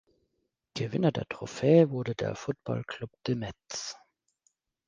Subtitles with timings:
[0.73, 3.99] Gewinner der Trophäe wurde der Football Club de Metz.